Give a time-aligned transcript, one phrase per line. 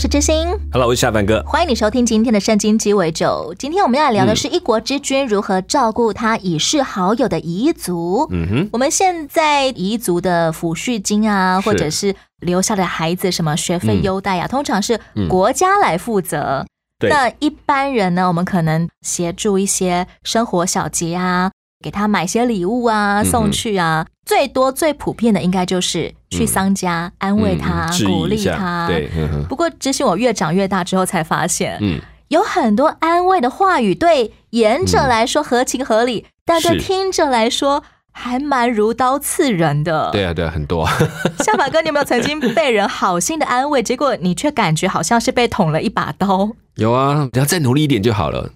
[0.00, 1.42] 是知心，Hello，我是夏凡哥。
[1.42, 3.54] 欢迎你收听今天的圣经鸡尾酒。
[3.58, 8.26] 今天我们要来聊的是一国之君如何照顾他已逝好友的彝族。
[8.30, 16.64] 嗯哼，我们现在彝族的抚恤金啊，或者是留下的孩子什么学费嗯优待啊，通常是国家来负责。
[16.98, 21.50] 对，那一般人呢，我们可能协助一些生活小节啊，
[21.82, 24.06] 给他买些礼物啊，送去啊。
[24.26, 28.86] 最多最普遍的应该就是去商家、安慰他、嗯鼓励他。
[28.86, 29.10] 对，
[29.48, 40.10] 不过，知心我越长越大之后才发现，嗯，有很多安慰的话语对言者来说合情合理，但对是听者来说还蛮如刀刺人的。
[40.12, 40.86] 对啊，对啊，很多。
[41.42, 46.50] 夏法哥，你有没有曾经被人好心的安慰，结果你却感觉好像是被捅了一把刀？
[46.76, 48.50] 有啊，只要再努力一点就好了。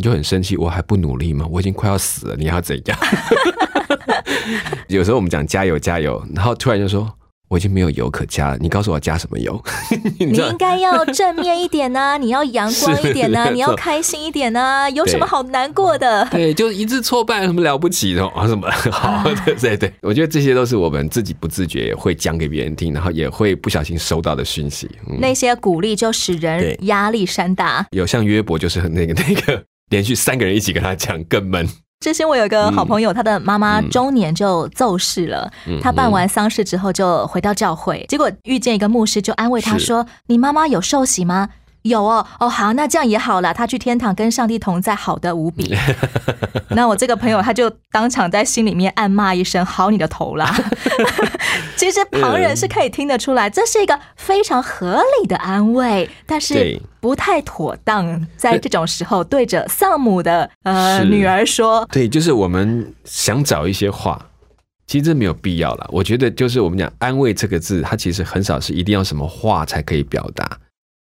[0.00, 1.44] 你就很生气，我还不努力吗？
[1.50, 2.98] 我已经快要死了，你要怎样？
[4.86, 7.12] 有时候我们讲加油加油，然后突然就说
[7.48, 9.60] 我已经没有油可加了，你告诉我加什么油？
[10.20, 16.24] 你你应该要正面一点呐、 你要阳光一点呐、是你要开心一点呐、有什么好难过的？
[16.30, 18.46] 对，就一次挫败有什么了不起的啊？
[18.46, 19.24] 什么好？
[19.44, 24.88] 对对对，我觉得这些都是我们自己不自觉会讲给别人听，然后也会不小心收到的讯息。
[25.08, 27.84] 嗯，那些鼓励就使人压力山大。
[27.90, 31.66] 有像约伯就是很那个那个，连续三个人一起跟他讲更闷。
[32.00, 35.50] 之前我有一个好朋友，他的妈妈中年就奏事了。
[35.66, 41.48] 嗯他办完丧事之后就回到教会，结果遇见一个牧师，就安慰他说：“你妈妈有受洗吗？”
[41.82, 43.54] 有哦，哦好，那这样也好了。
[43.54, 45.74] 他去天堂跟上帝同在，好的无比。
[46.70, 50.54] 那我这个朋友他就当场在心里面暗骂一声：“好你的头啦！
[51.76, 58.26] ”其实旁人是可以听得出来，这是一个非常合理的安慰，但是不太妥当。
[58.36, 64.26] 在这种时候，对着丧母的呃女儿说，对，就是我们想找一些话，
[64.86, 65.88] 其实这没有必要了。
[65.92, 70.58] 我觉得就是我们讲安慰这个字，它其实很少是一定要什么话才可以表达。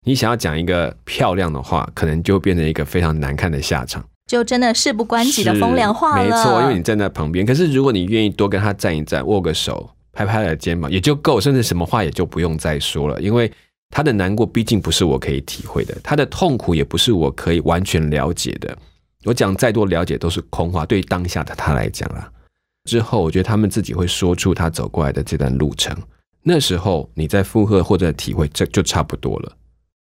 [0.06, 4.04] 你想要讲一个漂亮的话，可能就变成一个非常难看的下场。
[4.26, 6.24] 就真的事不关己的风凉话了。
[6.24, 7.44] 没错，因为你站在旁边。
[7.44, 13.50] 可是如果你愿意多跟他站一站，握个手，拍拍他的肩膀，也就够，甚至什么话也就不用再说了，因为
[13.90, 18.76] 他的难过毕竟不是我可以体会的，他的痛苦也不是我可以完全了解的。
[19.24, 22.30] 我讲再多了解都是空话，对当下的他来讲啦。
[22.88, 25.94] 之后，我觉得他们自己会说出他走过来的这段路程。
[26.42, 29.52] 那时候你在附和或者体会，这就差不多了。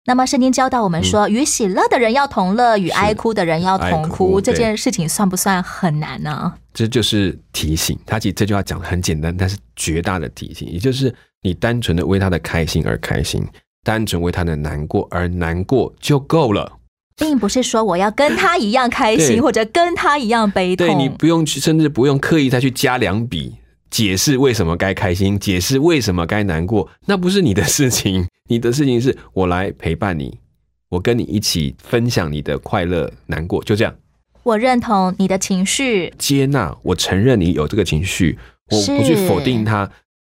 [0.10, 4.32] 那么圣经教导我们说，与喜乐的人要同乐，与哀哭的人要同哭。
[4.32, 6.52] 哭这件事情算不算很难呢？
[6.74, 7.96] 这就是提醒。
[8.08, 13.46] 他其实这句话讲的很简单，但是绝大的提醒，也就是你单纯的为他的开心而开心，
[13.84, 16.80] 单纯为他的难过而难过就够了。
[17.16, 20.88] 并不是说我要跟他一样开心，或者跟他一样悲痛。
[20.88, 23.58] 对你不用去，甚至不用刻意再去加两笔
[23.90, 28.28] 解释为什么该开心，解释为什么该难过，那不是你的事情。
[28.48, 30.40] 你的事情是我来陪伴你，
[30.90, 33.96] 我跟你一起分享你的快乐、难过，就这样。
[34.42, 38.40] 我认同你的情绪，接纳，我承认你有这个情绪，
[38.72, 39.90] 我不去否定它。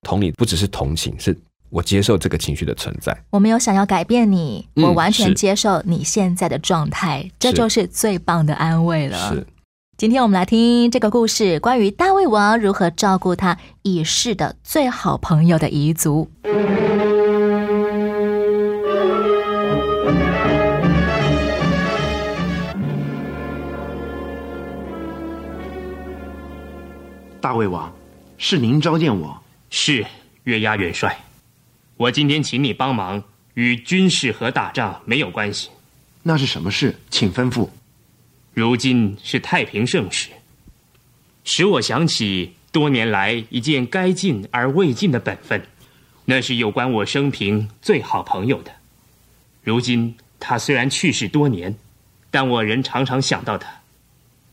[0.03, 1.36] 同理，不只是同情，是
[1.69, 3.18] 我接受这个情绪的存在。
[3.30, 9.18] 我没有想要改变你，嗯我完全接受你现在的状态，这就是最棒的安慰了。
[9.30, 9.47] 是，
[9.96, 16.31] 今天我们来听这个故事，关于大卫王如何照顾他已逝的最好朋友的遗族。
[27.40, 27.94] 大卫王，
[28.40, 29.40] 是您召见我。
[29.70, 30.04] 是
[30.46, 31.20] 月牙元帅，
[31.98, 33.24] 我今天请你帮忙，
[33.54, 35.69] 与军事和打仗没有关系。
[36.24, 36.96] 那是什么事？
[37.12, 37.69] 请吩咐。
[38.53, 40.29] 如今是太平盛世，
[41.44, 45.65] 使我想起多年来一件该尽而未尽的本分，
[46.25, 48.71] 那是有关我生平最好朋友的。
[49.63, 51.75] 如今他虽然去世多年，
[52.29, 53.81] 但我仍常常想到他。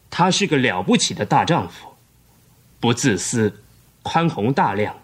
[0.09, 1.95] 他是个了不起的大丈夫，
[2.81, 3.63] 不自私，
[4.03, 4.97] 宽宏大量，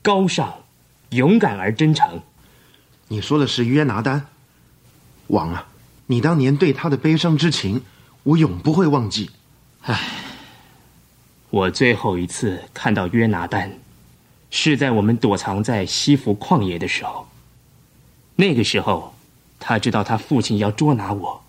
[0.00, 0.64] 高尚，
[1.10, 2.22] 勇敢而真诚。
[3.08, 4.26] 你说的是约拿丹。
[5.26, 5.66] 王啊，
[6.06, 7.82] 你当年对他的悲伤之情，
[8.28, 9.30] 我永不会忘记。
[9.80, 9.98] 唉
[11.48, 13.70] 我最后一次看到约拿丹，
[14.50, 17.26] 是在我们躲藏在西弗旷野的时候。
[18.36, 19.14] 那个时候，
[19.58, 21.42] 他知道他父亲要捉拿我，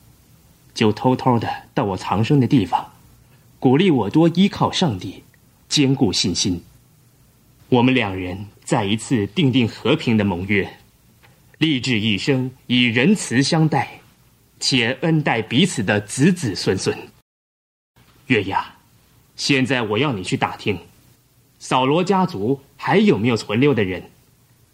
[0.73, 2.93] 就偷偷的到我藏身的地方，
[3.59, 5.23] 鼓励我多依靠上帝，
[5.67, 6.63] 坚固信心。
[7.67, 10.77] 我们两人再一次订定和平的盟约，
[11.57, 13.98] 立志一生以仁慈相待，
[14.59, 16.95] 且恩待彼此的子子孙孙。
[18.27, 18.65] 月牙，
[19.35, 20.77] 现在我要你去打听，
[21.57, 24.03] 扫罗家族还有没有存留的人，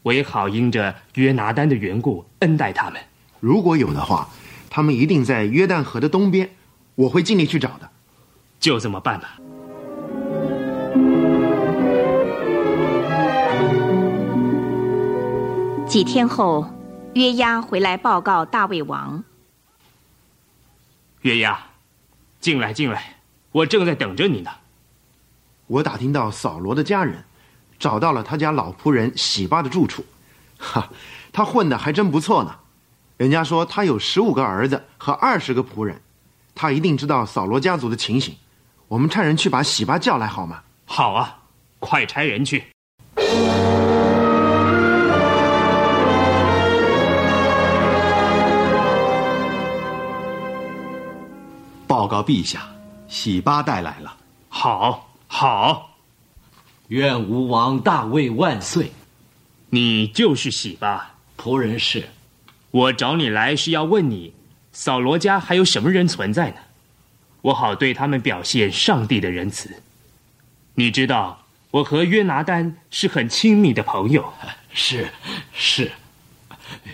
[0.02, 3.00] 我也好因着约拿丹的缘故恩待他们。
[3.40, 4.28] 如果有的话，
[4.70, 6.50] 他们一定在约旦河的东边，
[6.96, 7.90] 我会尽力去找的。
[8.60, 9.40] 就这么办吧。
[15.88, 16.68] 几天后，
[17.14, 19.24] 约押回来报告大卫王。
[21.26, 21.60] 月牙，
[22.40, 23.16] 进来，进来，
[23.52, 24.52] 我正在等着你呢。
[25.66, 27.26] 我打听到扫罗的家人，
[27.80, 30.06] 找到了他家老仆人喜巴的住处。
[30.60, 30.88] 哈，
[31.34, 32.56] 他混的还真不错呢。
[33.18, 36.00] 人家说他有十五个儿子和二十个仆人，
[36.54, 38.36] 他一定知道扫罗家族的情形。
[38.88, 40.62] 我们差人去把喜巴叫来好吗？
[40.86, 41.40] 好啊，
[41.80, 42.66] 快差人去。
[51.96, 52.68] 报告陛下，
[53.08, 54.18] 喜巴带来了。
[54.50, 55.96] 好，好，
[56.90, 58.92] 愿吴王大卫万岁！
[59.70, 61.16] 你就是喜巴。
[61.38, 62.10] 仆人是。
[62.72, 64.34] 我找你来是要问你，
[64.74, 66.58] 扫罗家还有什么人存在呢？
[67.44, 69.82] 我好对他们表现上帝的仁慈。
[70.74, 74.34] 你知道，我和约拿丹是很亲密的朋友。
[74.74, 75.08] 是，
[75.54, 75.90] 是。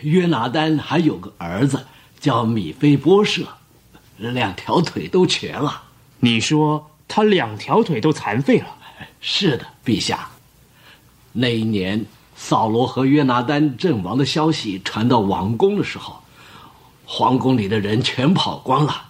[0.04, 1.88] 约拿丹还有个儿子
[2.20, 3.58] 叫米菲波舍，
[4.30, 5.82] 两条腿都瘸了。
[6.20, 8.68] 你说他两条腿都残废了？
[9.20, 10.30] 是的，陛下。
[11.34, 16.22] 那一年，扫罗和约拿丹阵亡的消息传到王宫的时候，
[17.06, 19.08] 皇宫里的人全跑光了。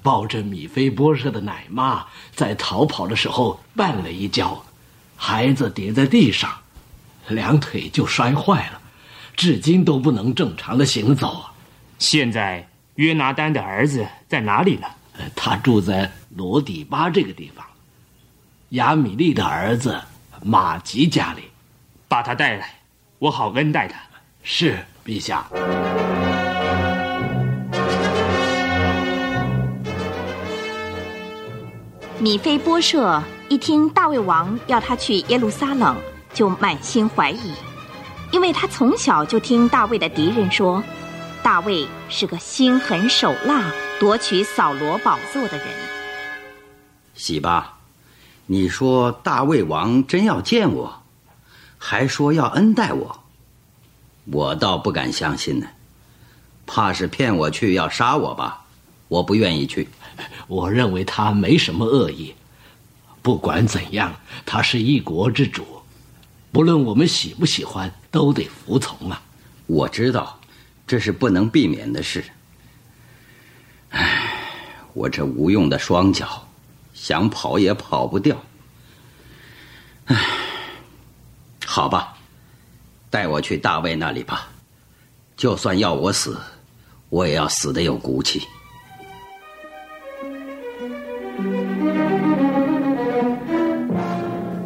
[0.00, 4.64] 抱着米菲波舍的奶妈在逃跑的时候绊了一跤，
[5.16, 6.48] 孩子跌在地上，
[7.26, 8.80] 两腿就摔坏了，
[9.34, 11.44] 至今都不能正常的行走。
[11.98, 14.86] 现在约拿丹的儿子在哪里呢？
[15.36, 17.62] 他住在罗底巴这个地方。
[18.70, 20.00] 亚米利的儿子
[20.42, 21.42] 马吉家里，
[22.08, 22.80] 把他带来，
[23.18, 24.00] 我好恩待他。
[24.42, 25.44] 是陛下。
[32.18, 35.94] 米菲波舍一听大卫王要他去耶路撒冷，
[36.32, 37.52] 就满心怀疑，
[38.30, 40.82] 因为他从小就听大卫的敌人说，
[41.42, 43.70] 大卫是个心狠手辣、
[44.02, 45.66] 夺取扫罗宝座的人。
[47.14, 47.78] 喜吧，
[48.46, 51.04] 你说大卫王真要见我，
[51.78, 53.22] 还说要恩待我，
[54.24, 55.68] 我倒不敢相信呢，
[56.66, 58.64] 怕是骗我去要杀我吧？
[59.06, 59.88] 我不愿意去。
[60.48, 62.34] 我认为他没什么恶意。
[63.22, 65.64] 不管怎样，他是一国之主，
[66.50, 69.22] 不论我们喜不喜欢，都得服从啊。
[69.68, 70.40] 我知道，
[70.88, 72.24] 这是不能避免的事。
[73.92, 74.34] 唉，
[74.92, 76.46] 我这无用的双脚，
[76.92, 78.36] 想跑也跑不掉。
[80.06, 80.16] 唉，
[81.64, 82.16] 好吧，
[83.08, 84.48] 带我去大卫那里吧。
[85.36, 86.38] 就算要我死，
[87.08, 88.42] 我也要死的有骨气。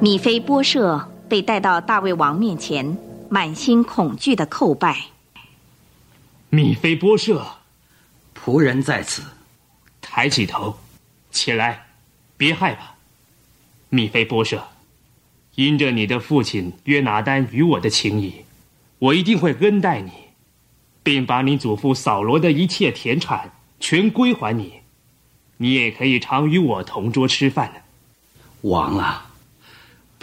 [0.01, 2.97] 米菲波舍被带到大卫王面前，
[3.29, 5.07] 满心恐惧的叩拜。
[6.51, 7.45] 米菲波舍，
[8.47, 9.25] 仆人在此。
[10.01, 10.79] 抬起头，
[11.33, 11.85] 起来，
[12.37, 12.95] 别害怕。
[13.89, 14.69] 米菲波舍，
[15.57, 18.45] 因着你的父亲约拿丹与我的情谊，
[19.01, 20.13] 我一定会恩待你，
[21.03, 23.51] 并把你祖父扫罗的一切田产
[23.81, 24.75] 全归还你。
[25.57, 27.81] 你也可以常与我同桌吃饭呢。
[28.61, 29.29] 王啊，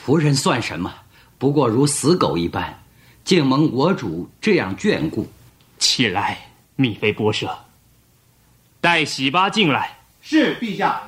[0.01, 0.93] 仆人算什么？
[1.37, 2.81] 不过如死狗一般，
[3.25, 5.29] 竟蒙我主这样眷顾。
[5.77, 7.65] 起来，米菲波舍，
[8.83, 9.97] 带喜巴进来。
[10.19, 11.01] 是陛下。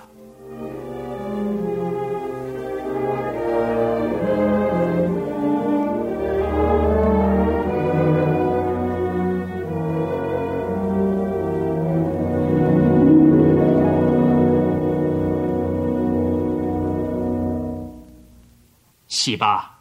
[19.05, 19.79] 喜巴，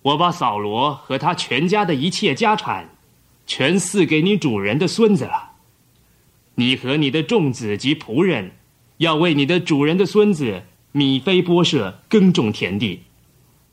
[0.00, 2.88] 我把扫罗和他全家的一切家产，
[3.46, 5.41] 全赐给你主人的孙子了。
[6.54, 8.52] 你和你的众子及仆人，
[8.98, 13.02] 要为你的主人的孙子米菲波舍耕种田地，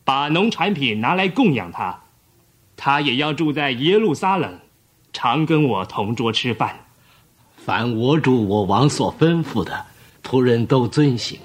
[0.06, 2.04] 把农产品拿来供养他。
[2.78, 4.60] 他也要住在耶路撒冷，
[5.12, 6.86] 常跟我同桌吃饭。
[7.58, 9.86] 凡我主我王所吩咐的，
[10.24, 11.38] 仆人都遵行。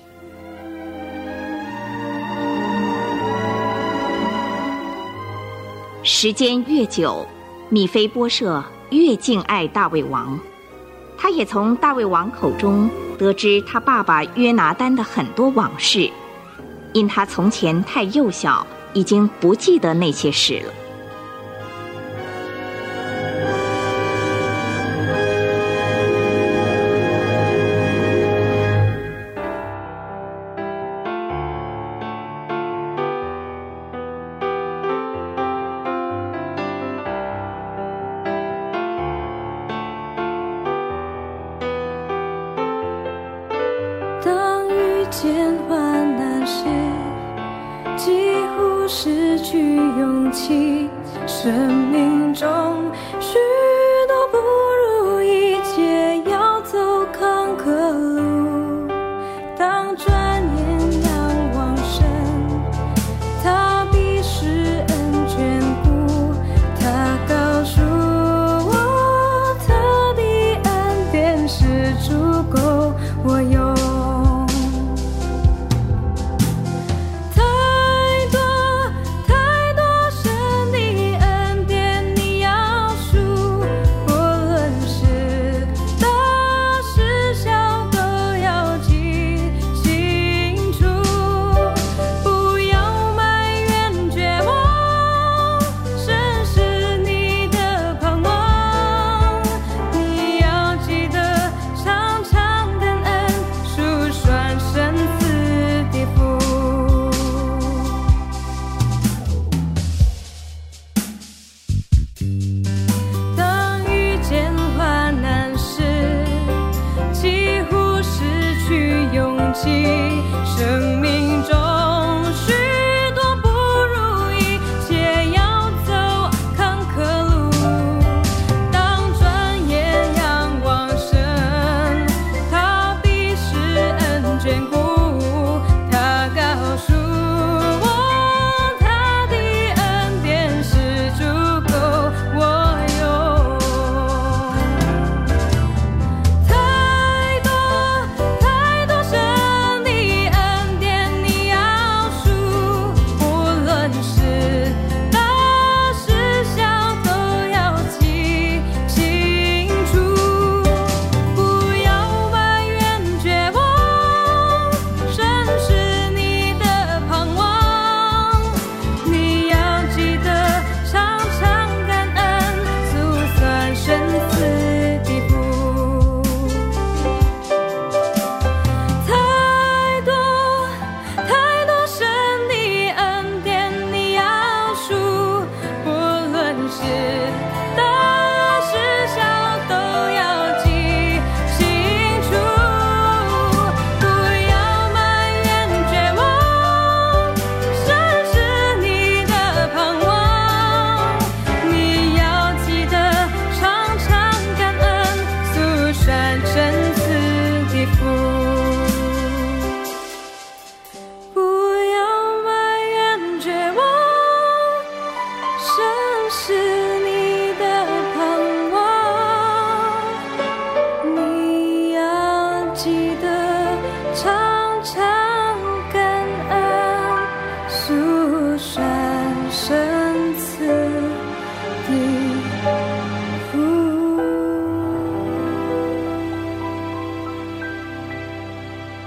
[6.04, 7.26] 时间越久，
[7.70, 10.38] 米菲波设越敬爱大卫王。
[11.16, 16.10] 他也从大卫王口中得知他爸爸约拿丹的很多往事，
[16.92, 20.72] 因他从前太幼小，已经不记得那些事了。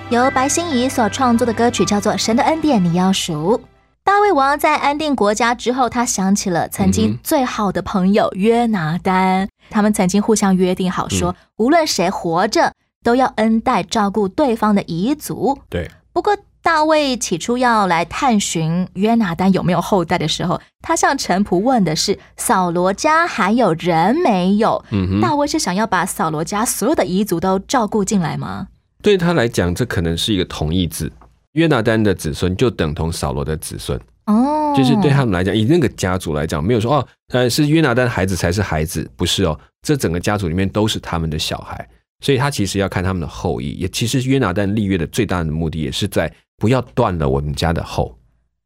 [0.10, 3.58] 由白心怡所创作的歌曲叫做《神的恩典你要数》。
[4.06, 12.72] 大卫王在安定国家之后，他想起了曾经最好的朋友约拿丹，他们曾经互相约定好说，无论谁活着，
[13.04, 15.60] 都要恩待照顾对方的遗族。
[15.68, 24.82] 对，不过大卫起初要来探寻约拿丹有没有后代的时候，他向臣仆问的是扫罗家还有人没有？
[24.92, 28.68] 嗯哼，大卫是想要把扫罗家所有的遗族都照顾进来吗？
[29.02, 31.12] 对他来讲，这可能是一个同义字。
[31.54, 41.88] 约拿丹的子孙就等同扫罗的子孙，哦，就是对他们来讲，以那个家族来讲，没有说哦，呃，是约拿丹孩子才是孩子，不是哦，这整个家族里面都是他们的小孩，
[42.22, 43.72] 所以他其实要看他们的后裔。
[43.72, 48.17] 也其实约拿丹立约的最大的目的，也是在不要断了我们家的后。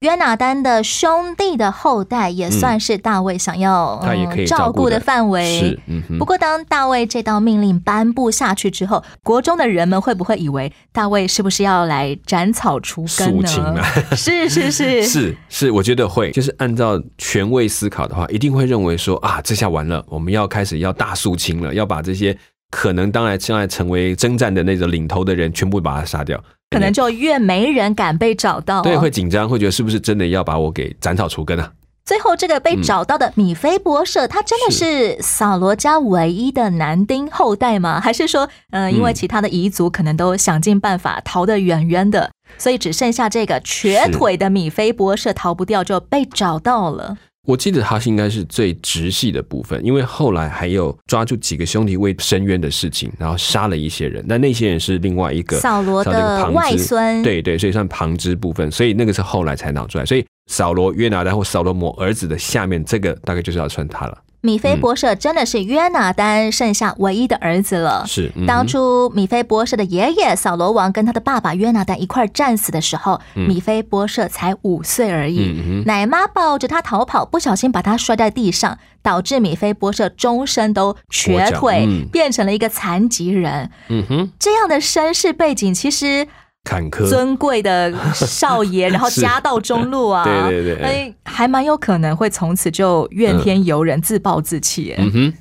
[0.01, 5.60] 约拿丹的兄弟的后代，也算是大卫想要、他也可以嗯照顾的范围。
[5.60, 6.17] 是，嗯。
[6.17, 13.86] 不过，当大卫这道命令颁布下去之后，国中的人们会不会以为大卫是不是要来斩草除根肃清呢啊？
[14.17, 22.36] 是是是 是是，我觉得会，就是按照权威思考的话，一定会认为说啊，这下完了，我们要开始要大肃清了，要把这些
[22.72, 28.81] 可能当然将来成为征战的那个领头的人全部把他杀掉，可能就越没人敢被找到、哦。
[28.81, 31.71] 对会紧张，会觉得是不是真的要把我给斩草除根啊？
[32.03, 38.01] 最后，这个被找到的米菲波设，他真的是扫罗家唯一的男丁后代吗？
[38.01, 47.17] 还是说，嗯、呃，因为其他的彝族可能都想尽办法逃得远远的，所以只剩下这个瘸腿的米菲博士逃不掉，就被找到了。
[47.48, 64.17] 我记得他是应该是最直系的部分，因为后来还有抓住几个兄弟为申冤的事情，然后杀了一些人，但那些人是另外一个扫罗的外孙，对对，所以算旁支部分，所以那个是后来才拿出来，所以扫罗约拿丹或扫罗摩儿子的下面这个大概就是要算他了。
[64.41, 68.03] 米菲博士真的是约拿丹剩下唯一的儿子了。
[68.07, 75.62] 是、嗯、当初米菲博士的爷爷扫罗王跟他的爸爸约拿丹一块战死的时候，嗯、米菲博士才五岁而已。
[75.63, 83.69] 嗯、奶妈抱着他逃跑，不小心把他摔在地上，导致米菲博士终身都瘸腿，嗯、变成了一个残疾人。
[83.89, 86.27] 嗯哼，这样的身世背景其实。
[86.63, 94.94] 坎坷尊贵的少爷， 然后家道中落啊，对对对，哎，还蛮有可能会从此就怨天尤人、嗯、自暴自弃。
[94.98, 95.34] 嗯哼，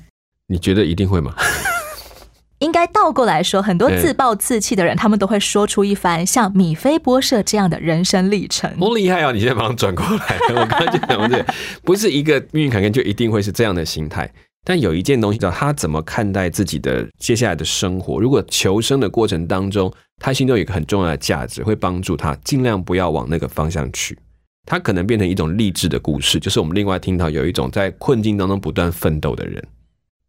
[0.47, 1.33] 你觉得一定会吗？
[2.59, 8.71] 应该倒过来说，很多自暴自弃的人，他们都会说出一番像米菲波设这样的人生历程。
[8.79, 9.31] 好厉害啊！
[9.31, 11.45] 你现在马上转过来，我刚刚就讲这个，
[11.83, 14.31] 不是一个命运坎坷就一定会是这样的心态。
[14.63, 18.19] 但有一件东西叫他怎么看待自己的接下来的生活。
[18.19, 24.17] 如果求生的过程当中，他心中有一个很重要的价值，会帮助他尽量不要往那个方向去。
[24.67, 29.67] 他可能变成一种励志的故事，就是我们另外听到有一种在困境当中不断奋斗的人。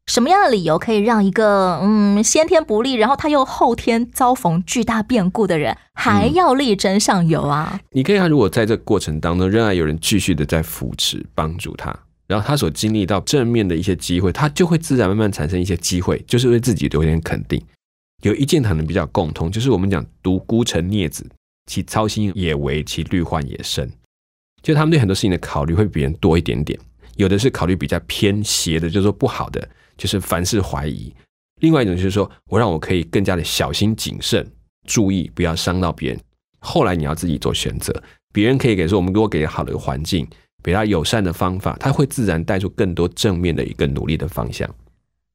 [0.07, 7.71] 什么样的理由可以让一个嗯先天不利，然后他又后天遭逢巨大变故的人还要力争上游啊？
[7.75, 11.95] 嗯、你可以看，如果在这过程当中仍然有人继续的在扶持帮助他。
[12.33, 17.63] 然后他所经历到正面的一些机会，他就会自然慢慢产生一些机会，就是对自己有点肯定。
[18.23, 21.29] 有一件可能比较共通，就是我们讲独孤成孽子，
[21.67, 23.93] 其操心也为，其虑患也深。
[24.63, 26.79] 就他们对很多事情的考虑会比人多一点点。
[27.17, 29.69] 有的是考虑比较偏邪的，就是说不好的，
[29.99, 31.13] 就是凡事怀疑；
[31.61, 34.51] 另外一种就是说我让我可以更加的小心谨慎，
[34.89, 36.21] 注意不要伤到别人。
[36.61, 40.27] 后来你要自己做选择，别人可以给说我们给我给好的一个环境。
[40.63, 44.69] 比较友善的方法，他会自然带出更多正面的一个努力的方向。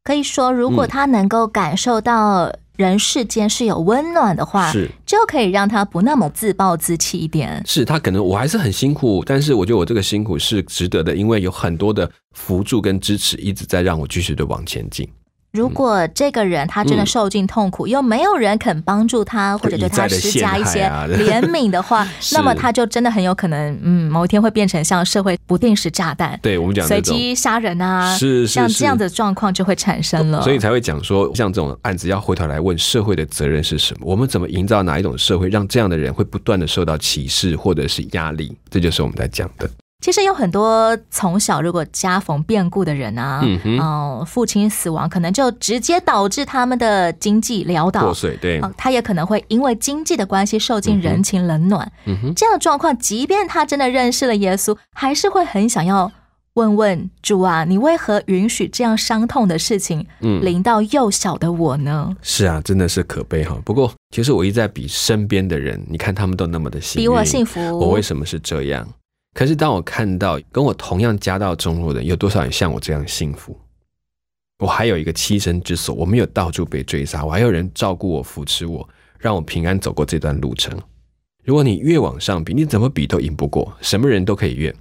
[0.03, 7.61] 可以说，如果他能够感受到人世间是有温暖的话，是就可以让他不那么自暴自弃一点。
[7.65, 15.05] 是他可能我还是很辛苦，但是我觉得我这个辛苦是值得的，因为有很多的辅助跟支持一直在让我继续的往前进。
[15.53, 30.41] 如果这个人他真的受尽痛苦，嗯、又没有人肯帮助他，或者对他施加一些怜悯的话， 那么他就真的很有可能，嗯，某一天会变成像社会不定时炸弹，对我们讲随机杀人啊，是像这样的状况就会产生了。
[30.43, 34.01] 所以才会讲说，像这种案子要回头来问社会的责任是什么？
[34.05, 38.55] 我们怎么营造哪一种社会，让这样的人会不断的受到歧视或者是压力？
[38.69, 39.67] 这就是我们在讲的。
[39.99, 51.91] 其实有很多从小如果家逢变故的人啊，嗯哼，哦、父亲死亡，可能就直接导致他们的经济潦倒破碎，对，哦，他也可能会因为经济的关系受尽人情冷暖。
[52.05, 56.11] 嗯哼，这样的状况，即便他真的认识了耶稣，还是会很想要
[56.53, 62.15] 问问主啊，你为何允许这样伤痛的事情嗯临到幼小的我呢？
[62.21, 63.57] 是啊，真的是可悲哈。
[63.65, 68.87] 不过，其实我一直在比身边的人，你看他们都那么的幸运，比我幸福，我为什么是这样？
[69.37, 73.55] 可是当我看到跟我同样家道中落的，有多少人像我这样幸福？
[74.57, 80.75] 我还有一个栖身之所，我没有到处被追杀，我还有人照顾我、扶持我，让我平安走过这段路程。
[81.43, 84.75] 如果你越往上比，你怎么比都赢不过，什么人都可以越。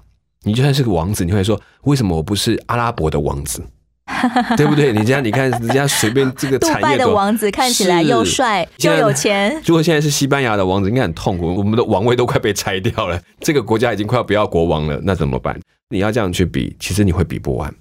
[0.44, 3.62] 你就算是个王子，你会说为什么我不是阿拉伯的王子？
[4.56, 4.92] 对不对？
[4.92, 15.60] 你这样你看，人家随便这个杜产拜的王子看起来又帅又有钱，如果现在是西班牙的王子，应该很痛苦，我们的王位都快被拆掉了，这个国家已经快要不要国王了，那怎么办？
[15.90, 17.72] 你要这样去比，其实你会比不完。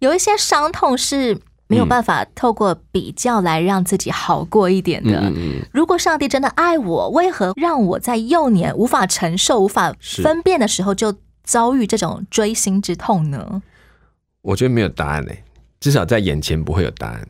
[0.00, 5.20] 有一些伤痛是没有办法透过比较来让自己好过一点的。
[5.20, 13.62] 嗯嗯如果上帝真的爱我，为何让我在幼年无法承受、无法分辨的时候就遭遇这种锥心之痛呢？
[14.42, 15.44] 我觉得没有答案嘞、
[15.80, 17.26] 至少在眼前不会有答案。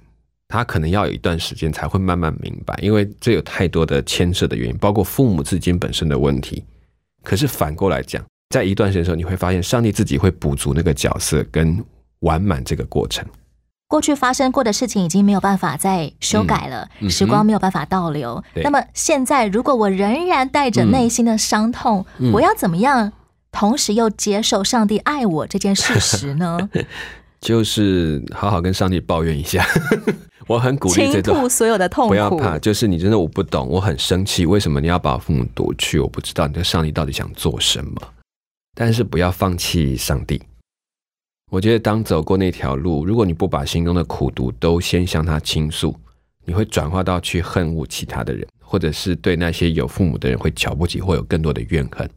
[0.48, 6.64] 他可能要有一段时间才会慢慢明白，因为这有太多的牵涉的原因，包括父母之间本身的问题。
[7.22, 11.84] 可是反过来讲，在一段时间的时候，你会发现上帝自己会补足那个角色跟
[12.20, 13.24] 完满这个过程。
[13.86, 18.42] 过去发生过的事情已经没有办法再修改了，时光没有办法倒流。
[18.52, 23.12] 对那么现在，如果我仍然带着内心的伤痛，嗯我要怎么样，
[23.52, 26.68] 同时又接受上帝爱我这件事实呢？
[27.40, 29.66] 就是好好跟上帝抱怨一下。
[30.46, 36.00] 我很鼓励这倾种吐所有的痛苦，不要怕，就是你真的我不懂，我很生气，为什么你要把我父母夺去？
[36.00, 37.92] 我不知道你的上帝到底想做什么。
[38.74, 40.42] 但是不要放弃上帝。
[41.52, 45.94] 我觉得当走过那条路，如果你不把心中的苦毒都先向他倾诉，
[46.44, 52.08] 你会转化到去恨恶其他的人，或者是对那些有父母的人会瞧不起，会有更多的怨恨。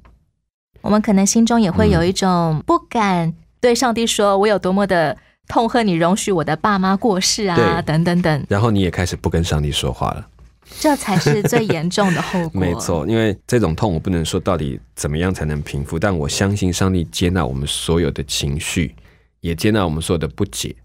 [0.81, 3.33] 我们可能心中也会嗯有一种不敢
[3.63, 10.27] 对上帝说，我有多么的痛恨你容许我的爸妈过世啊，等等等，然后你也开始不跟上帝说话了。
[10.81, 12.51] 这才是最严重的后果。
[12.59, 18.93] 没，错，因为这种痛我不能说到底怎么样才能平复，但我相信上帝接纳我们所有的情绪，
[19.39, 20.75] 也接纳我们所有的不解，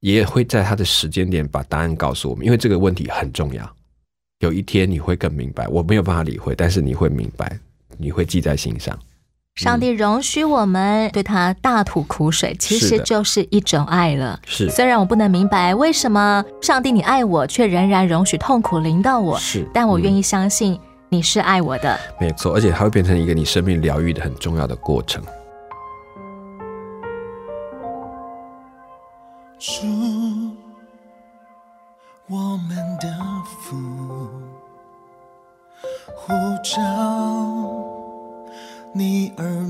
[0.00, 3.70] 也会在他的时间点把答案告诉我们，因为这个问题很重要。
[4.38, 7.58] 有一天你会更明白，我没有办法理会，但是你会明白，
[7.98, 8.98] 你会记在心上。
[9.56, 14.38] 上帝容许我们对他大吐苦水，其实就是一种爱了。
[14.44, 21.98] 是虽然我不能明白为什么上帝你爱我，却仍然容许痛苦临到我，是，但我愿意、相信你是爱我的。
[22.20, 25.24] 没错，而且它会变成一个你生命疗愈的很重要的过程。
[29.58, 29.86] 主，
[32.28, 33.08] 我们的
[33.62, 33.74] 父，
[36.14, 37.25] 呼召
[38.98, 39.65] 你耳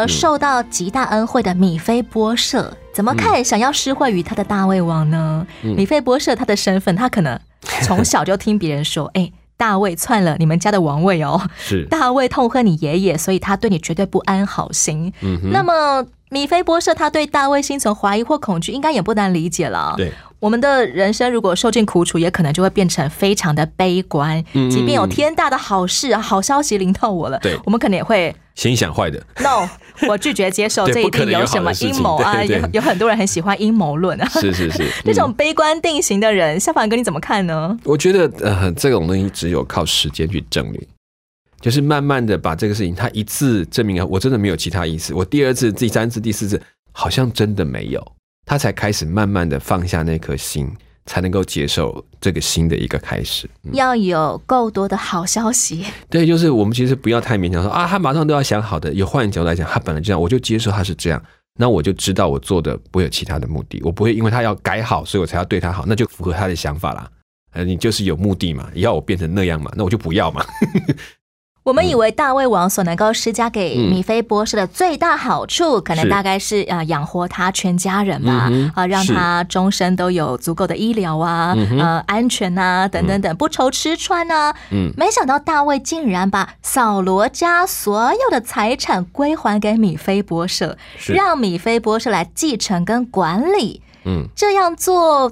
[0.00, 5.46] 个受到极大恩惠的米菲波设，怎么看想要施惠于他的大胃王呢？
[5.62, 5.74] 嗯。
[5.76, 7.38] 米菲波设他的身份，他可能
[7.82, 15.12] 从小就听别人说，哎、 大卫篡了你们家的王位哦，是， 大卫痛恨你爷爷，所以他对你绝对不安好心。
[15.20, 19.94] 嗯，那么米菲波设他对大卫心存怀疑或恐惧，应该也不难理解了。
[19.96, 24.42] 对，我们的人生如果受尽苦楚，也可能就会变成非常的悲观。
[24.54, 24.70] 嗯。
[24.70, 27.58] 即便有天大的好事、好消息临到我了，对。
[27.64, 29.68] 我们可能也会心想坏的，no，
[30.08, 32.42] 我拒绝接受，对这一定有什么阴谋啊？
[32.44, 34.28] 有有很多人很喜欢阴谋论啊。
[34.28, 37.78] 是是是， 这嗯种悲观定型的人，夏凡哥你怎么看呢？
[37.84, 40.80] 我觉得呃，这种东西只有靠时间去证明，
[41.60, 46.60] 就是慢慢的把这个事情，他一次证明了我真的没有其他意思，我第二次、第三次、第四次
[46.92, 48.04] 好像真的没有，
[48.46, 50.70] 他才开始慢慢的放下那颗心，
[51.06, 53.48] 才能够接受这个新的一个开始。
[53.64, 58.92] 嗯要有够多的好消息，对，就是我们其实不要太勉强说啊，他马上都要想好的。
[58.92, 61.22] 有换角度来讲，他本来这样，我就接受他是这样，
[61.58, 67.08] 那我就知道我做的不会有其他的目的，我不会因为他要改好，所以我才要对他好，那就符合他的想法啦。
[67.52, 70.44] 呃，你就是有目的嘛，要我变成那样嘛，那我就不要嘛。
[71.64, 73.90] 我们以为大胃王所能够施加给嗯。
[73.90, 84.54] 米菲波士的最大好处，可能大概是啊、呃养活他全家人吧，啊让他终身都有足够的医疗啊，嗯呃安全啊等等等，不愁吃穿啊。
[84.70, 84.92] 嗯。
[84.96, 91.12] 没想到大卫竟然把扫罗家所有的财产归还给米菲波舍，是。
[91.12, 93.82] 让米菲波士来继承跟管理。
[94.04, 95.30] 嗯，这样做，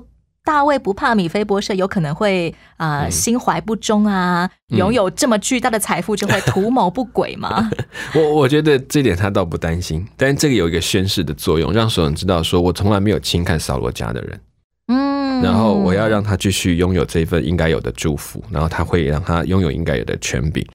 [0.50, 7.70] 大卫不怕米菲波设有可能会啊、心怀不忠啊，嗯拥有这么巨大的财富就会图谋不轨吗？
[8.16, 14.40] 我我觉得这点他倒不担心，但这个有一个宣誓的作用，让所有人知道说我从来没有轻看扫罗家的人，
[14.88, 20.66] 嗯，然后我要让他继续拥有这份应该有的祝福，然后他会让他拥有应该有的权柄。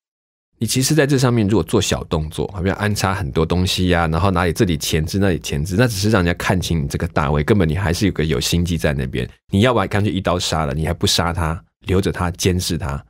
[0.58, 9.30] 你其实在这上面如果做小动作，好比安插很多东西呀、然后哪里这里前置那里前置，那只是让人家看清你这个大卫，根本你还是有个有心机在那边。
[9.52, 13.04] 你要把干脆一刀杀了，你还不杀他，留着他监视他。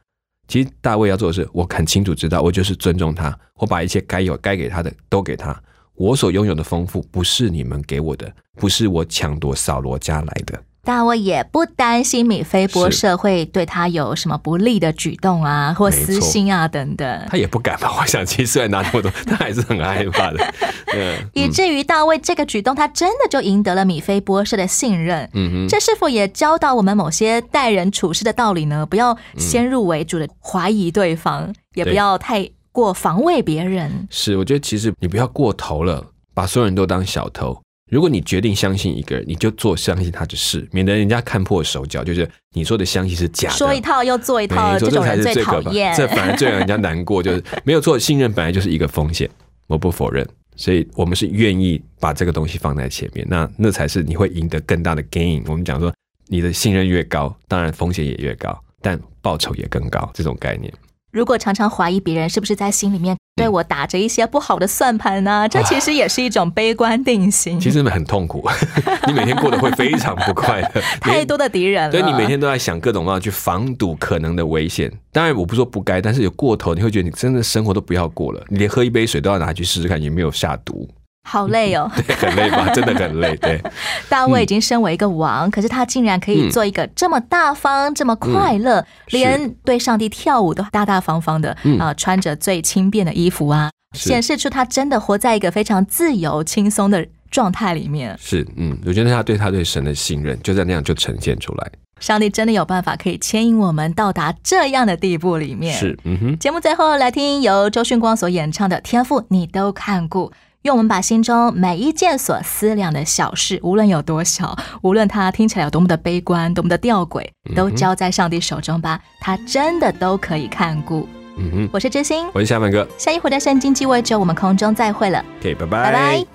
[0.47, 5.55] 其实大卫要做的是，我很清楚知道，我就是尊重他，我把一切该有该给他的都给他。
[5.93, 10.61] 我所拥有的丰富不是你们给我的，不是我抢夺扫罗家来的。
[10.85, 17.27] 大卫也不担心米菲波是设会对他有什么不利的举动啊，或私心啊等等。
[17.27, 17.91] 他也不敢吧？
[17.99, 20.53] 我想，其实虽然拿那么多， 他还是很害怕的。
[20.95, 25.29] 嗯以至于大卫这个举动，他真的就赢得了米菲波社的信任。
[25.33, 28.85] 嗯哼，这是否也教导我们某些待人处事的道理呢？
[28.85, 34.07] 不要先入为主的怀疑对方，也不要太过防卫别人。
[34.09, 37.59] 是，我觉得其实你不要过头了，把所有人都当小偷。
[37.91, 43.55] 如果你决定相信一个人，你就做相信他的事，免得人家看破手脚，就是你说的相信是假的。
[43.55, 45.95] 说一套又做一套，这种人才是最讨厌。
[45.95, 47.21] 这反而最让人家难过。
[47.21, 49.29] 就是没有错，信任本来就是一个风险，
[49.67, 50.27] 我不否认。
[50.55, 55.43] 所以我们是愿意把这个东西放在前面，那那才是你会赢得更大的 gain。
[55.47, 55.93] 我们讲说，
[56.27, 60.73] 你的信任越高，当然风险也越高，但报酬也更高，这种概念。
[61.15, 67.57] 如果常常怀疑别人是不是在心里面对我打着一些不好的算盘呢、这其实也是一种悲观定型。
[67.57, 68.45] 其实很痛苦，
[69.07, 74.91] 你每天过得会非常不快乐， 太多的敌人了，所以你每天都在想各种办法去防堵可能的危险。
[75.13, 80.85] 当然，我不说不该，但是有过头，你会觉得你真的生活都不要过了，你连喝一杯水都要拿去试试看有没有下毒，
[81.27, 81.91] 好累哦。
[82.07, 82.69] 对，很累吧？
[82.71, 83.35] 真的很累。
[83.37, 83.59] 对，
[84.07, 98.15] 大卫已经身为一个王，可是他竟然可以做一个这么大方、这么快乐，嗯连对上帝跳舞都大大方方的啊、穿着最轻便的衣服啊，显示出他真的活在一个非常自由、轻松的状态里面。
[98.21, 101.71] 是，嗯，我觉得他对他对神的信任就在那样就呈现出来。
[101.99, 105.73] 上帝真的有办法可以牵引我们到达这样的地步里面。
[105.73, 110.31] 是，嗯哼，节目最后来听由周迅光所演唱的《天赋》，你都看过。
[110.65, 117.23] 愿我们把心中每一件所思量的小事，无论有多小，无论它听起来有多么的悲观、多么的吊诡，
[117.55, 118.99] 都交在上帝手中吧。
[119.21, 121.07] 他真的都可以看顾。
[121.37, 126.25] 嗯哼，我是知心，我是夏凡哥下一回的圣经鸡尾酒，我们空中再会了，，OK，拜拜拜。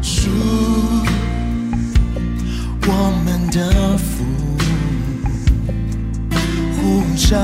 [0.00, 0.30] 主，
[2.86, 4.24] 我们的福，
[6.80, 7.36] 呼召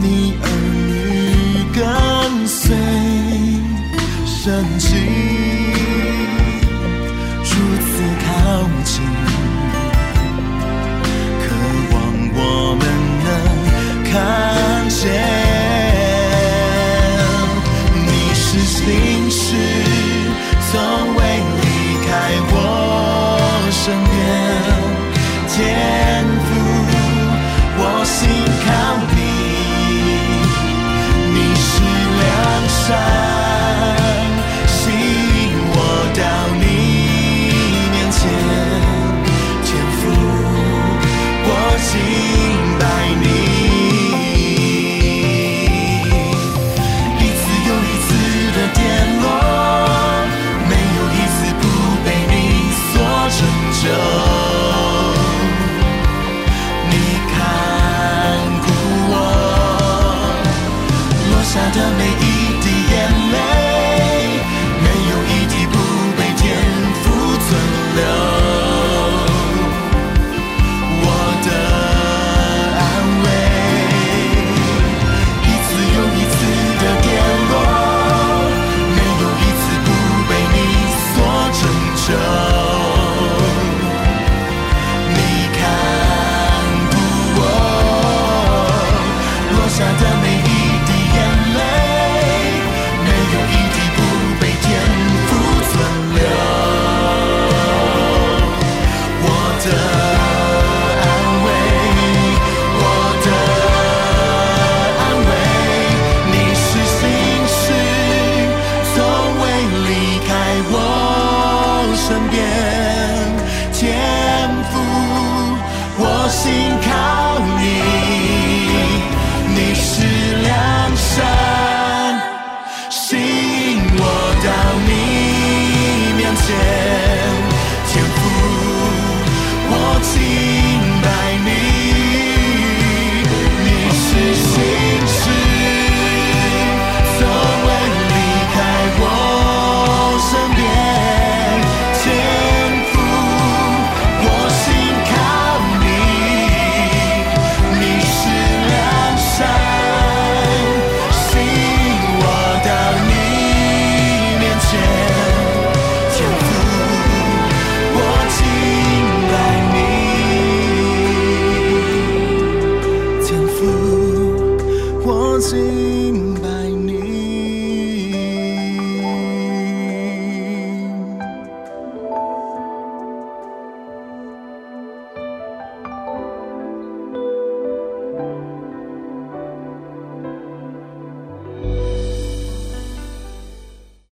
[0.00, 0.48] 你儿
[0.88, 2.74] 女跟随
[4.48, 4.88] 曾经，
[7.44, 7.50] 如
[7.84, 7.90] 此
[8.24, 8.26] 靠
[8.82, 9.04] 近，
[11.42, 11.46] 渴
[11.92, 11.94] 望
[12.32, 12.40] 我
[12.80, 12.82] 们
[13.26, 13.28] 能
[14.10, 14.10] 看
[14.88, 15.04] 见。
[18.06, 19.44] 你是心事，
[20.72, 20.80] 从
[21.14, 21.20] 未
[21.60, 21.62] 离
[22.06, 22.10] 开
[22.50, 22.56] 我
[23.70, 24.16] 身边。